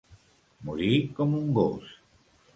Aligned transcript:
Morir 0.69 0.89
com 1.21 1.37
un 1.43 1.53
gos. 1.61 1.95